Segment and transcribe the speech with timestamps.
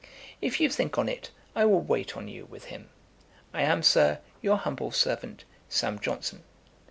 [0.41, 2.89] If you think on it, I will wait on you with him.
[3.53, 5.99] 'I am, Sir, 'Your humble servant, 'SAM.
[5.99, 6.41] JOHNSON.